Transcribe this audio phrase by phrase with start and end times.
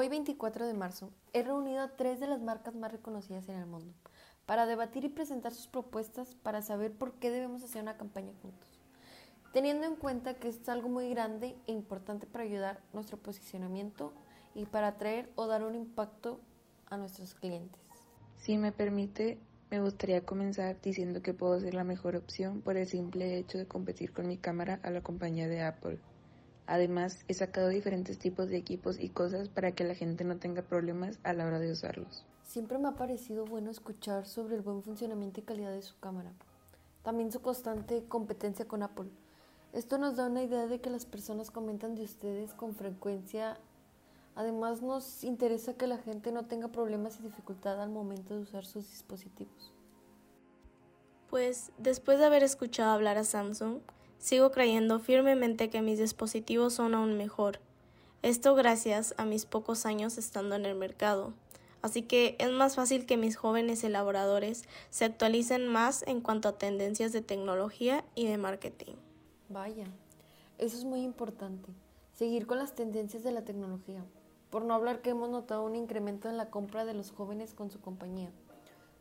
[0.00, 3.66] Hoy, 24 de marzo, he reunido a tres de las marcas más reconocidas en el
[3.66, 3.92] mundo
[4.46, 8.80] para debatir y presentar sus propuestas para saber por qué debemos hacer una campaña juntos,
[9.52, 14.14] teniendo en cuenta que es algo muy grande e importante para ayudar nuestro posicionamiento
[14.54, 16.40] y para atraer o dar un impacto
[16.86, 17.82] a nuestros clientes.
[18.38, 19.38] Si me permite,
[19.70, 23.68] me gustaría comenzar diciendo que puedo ser la mejor opción por el simple hecho de
[23.68, 26.00] competir con mi cámara a la compañía de Apple.
[26.70, 30.62] Además, he sacado diferentes tipos de equipos y cosas para que la gente no tenga
[30.62, 32.24] problemas a la hora de usarlos.
[32.44, 36.30] Siempre me ha parecido bueno escuchar sobre el buen funcionamiento y calidad de su cámara.
[37.02, 39.10] También su constante competencia con Apple.
[39.72, 43.58] Esto nos da una idea de que las personas comentan de ustedes con frecuencia.
[44.36, 48.64] Además nos interesa que la gente no tenga problemas y dificultad al momento de usar
[48.64, 49.72] sus dispositivos.
[51.30, 53.80] Pues después de haber escuchado hablar a Samsung,
[54.20, 57.58] sigo creyendo firmemente que mis dispositivos son aún mejor.
[58.22, 61.32] Esto gracias a mis pocos años estando en el mercado.
[61.82, 66.58] Así que es más fácil que mis jóvenes elaboradores se actualicen más en cuanto a
[66.58, 68.92] tendencias de tecnología y de marketing.
[69.48, 69.86] Vaya,
[70.58, 71.70] eso es muy importante,
[72.14, 74.04] seguir con las tendencias de la tecnología,
[74.50, 77.70] por no hablar que hemos notado un incremento en la compra de los jóvenes con
[77.70, 78.30] su compañía.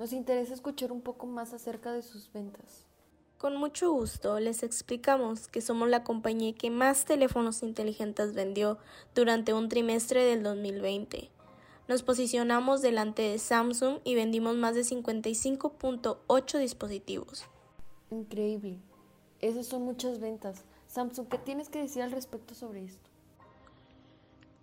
[0.00, 2.84] Nos interesa escuchar un poco más acerca de sus ventas.
[3.44, 8.78] Con mucho gusto les explicamos que somos la compañía que más teléfonos inteligentes vendió
[9.14, 11.28] durante un trimestre del 2020
[11.86, 17.44] nos posicionamos delante de Samsung y vendimos más de 55.8 dispositivos.
[18.10, 18.78] Increíble.
[19.42, 20.64] Esas son muchas ventas.
[20.86, 23.10] Samsung, ¿qué tienes que decir al respecto sobre esto?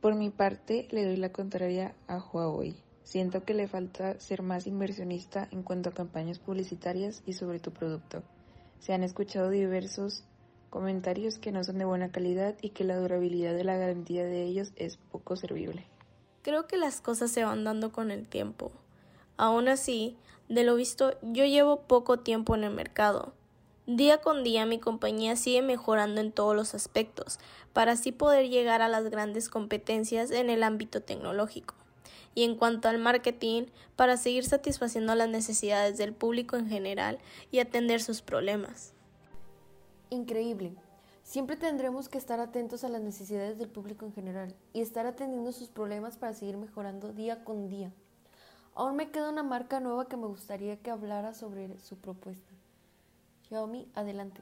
[0.01, 2.75] Por mi parte, le doy la contraria a Huawei.
[3.03, 7.69] Siento que le falta ser más inversionista en cuanto a campañas publicitarias y sobre tu
[7.69, 8.23] producto.
[8.81, 10.23] Se han escuchado diversos
[10.71, 14.43] comentarios que no son de buena calidad y que la durabilidad de la garantía de
[14.43, 15.85] ellos es poco servible.
[16.41, 18.71] Creo que las cosas se van dando con el tiempo.
[19.37, 20.17] Aún así,
[20.49, 23.33] de lo visto, yo llevo poco tiempo en el mercado.
[23.85, 27.37] Día con día mi compañía sigue mejorando en todos los aspectos,
[27.73, 31.75] para así poder llegar a las grandes competencias en el ámbito tecnológico.
[32.33, 33.65] Y en cuanto al marketing,
[33.95, 37.19] para seguir satisfaciendo las necesidades del público en general
[37.51, 38.93] y atender sus problemas.
[40.09, 40.73] Increíble.
[41.23, 45.51] Siempre tendremos que estar atentos a las necesidades del público en general y estar atendiendo
[45.51, 47.93] sus problemas para seguir mejorando día con día.
[48.75, 52.53] Aún me queda una marca nueva que me gustaría que hablara sobre su propuesta.
[53.47, 54.41] Xiaomi, adelante.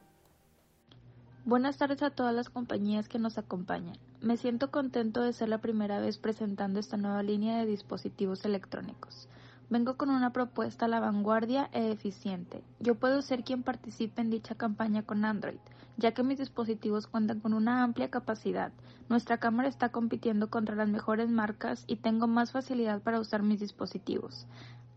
[1.46, 3.98] Buenas tardes a todas las compañías que nos acompañan.
[4.22, 9.30] Me siento contento de ser la primera vez presentando esta nueva línea de dispositivos electrónicos.
[9.70, 12.62] Vengo con una propuesta a la vanguardia e eficiente.
[12.82, 15.60] Yo puedo ser quien participe en dicha campaña con Android,
[15.96, 18.74] ya que mis dispositivos cuentan con una amplia capacidad.
[19.08, 23.62] Nuestra cámara está compitiendo contra las mejores marcas y tengo más facilidad para usar mis
[23.62, 24.48] dispositivos.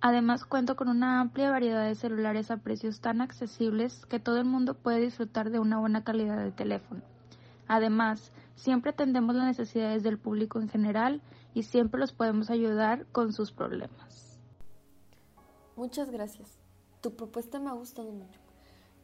[0.00, 4.46] Además cuento con una amplia variedad de celulares a precios tan accesibles que todo el
[4.46, 7.02] mundo puede disfrutar de una buena calidad de teléfono.
[7.68, 11.22] Además, siempre atendemos las necesidades del público en general
[11.54, 14.38] y siempre los podemos ayudar con sus problemas.
[15.76, 16.58] Muchas gracias.
[17.00, 18.40] Tu propuesta me ha gustado mucho,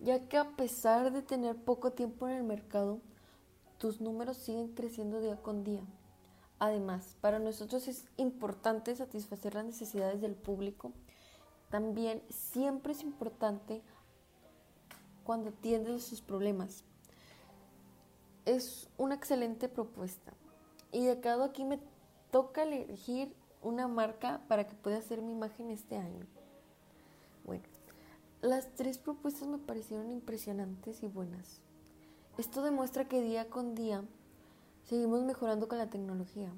[0.00, 3.00] ya que a pesar de tener poco tiempo en el mercado,
[3.78, 5.82] tus números siguen creciendo día con día.
[6.58, 10.92] Además, para nosotros es importante satisfacer las necesidades del público.
[11.70, 13.82] También siempre es importante
[15.24, 16.84] cuando atiendes sus problemas.
[18.48, 20.32] Es una excelente propuesta.
[20.90, 21.78] Y de cada aquí me
[22.30, 26.24] toca elegir una marca para que pueda hacer mi imagen este año.
[27.44, 27.64] Bueno,
[28.40, 31.60] las tres propuestas me parecieron impresionantes y buenas.
[32.38, 34.02] Esto demuestra que día con día
[34.84, 36.50] seguimos mejorando con la tecnología.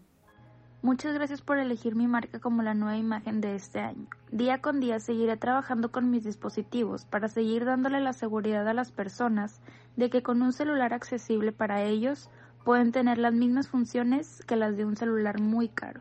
[0.82, 4.06] Muchas gracias por elegir mi marca como la nueva imagen de este año.
[4.30, 8.92] Día con día seguiré trabajando con mis dispositivos para seguir dándole la seguridad a las
[8.92, 9.60] personas
[9.96, 12.28] de que con un celular accesible para ellos
[12.64, 16.00] pueden tener las mismas funciones que las de un celular muy caro.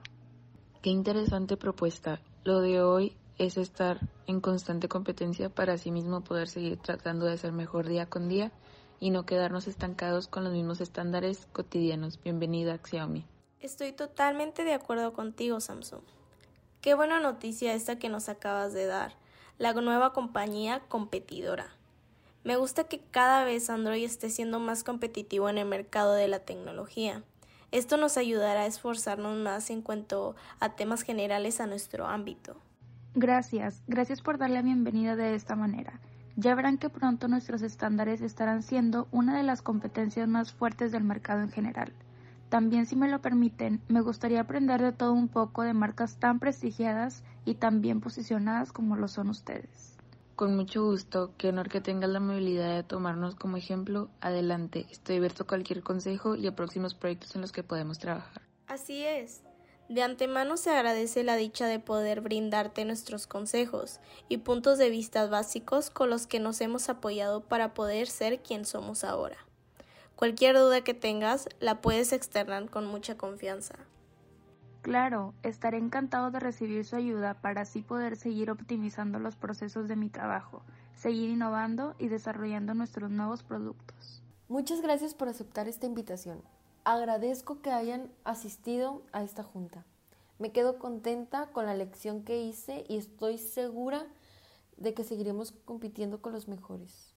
[0.81, 2.21] Qué interesante propuesta.
[2.43, 7.37] Lo de hoy es estar en constante competencia para sí mismo poder seguir tratando de
[7.37, 8.51] ser mejor día con día
[8.99, 12.21] y no quedarnos estancados con los mismos estándares cotidianos.
[12.21, 13.25] Bienvenida a Xiaomi.
[13.61, 16.01] Estoy totalmente de acuerdo contigo, Samsung.
[16.81, 19.13] Qué buena noticia esta que nos acabas de dar,
[19.57, 21.78] la nueva compañía competidora.
[22.45, 26.39] Me gusta que cada vez Android esté siendo más competitivo en el mercado de la
[26.39, 27.21] tecnología.
[27.71, 32.55] Esto nos ayudará a esforzarnos más en cuanto a temas generales a nuestro ámbito.
[33.13, 35.99] Gracias, gracias por darle la bienvenida de esta manera.
[36.37, 41.03] Ya verán que pronto nuestros estándares estarán siendo una de las competencias más fuertes del
[41.03, 41.91] mercado en general.
[42.47, 46.39] También, si me lo permiten, me gustaría aprender de todo un poco de marcas tan
[46.39, 49.98] prestigiadas y tan bien posicionadas como lo son ustedes.
[50.39, 54.07] Con mucho gusto, qué honor que tengas la amabilidad de tomarnos como ejemplo.
[54.21, 58.41] Adelante, estoy abierto a cualquier consejo y a próximos proyectos en los que podemos trabajar.
[58.65, 59.41] Así es.
[59.89, 63.99] De antemano se agradece la dicha de poder brindarte nuestros consejos
[64.29, 68.63] y puntos de vista básicos con los que nos hemos apoyado para poder ser quien
[68.63, 69.45] somos ahora.
[70.15, 73.75] Cualquier duda que tengas la puedes externar con mucha confianza.
[74.89, 79.95] Claro, estaré encantado de recibir su ayuda para así poder seguir optimizando los procesos de
[79.95, 80.63] mi trabajo,
[80.95, 84.23] seguir innovando y desarrollando nuestros nuevos productos.
[84.47, 86.41] Muchas gracias por aceptar esta invitación.
[86.85, 89.85] Agradezco que hayan asistido a esta junta.
[90.39, 94.07] Me quedo contenta con la lección que hice y estoy segura
[94.77, 97.07] de que seguiremos compitiendo con los mejores.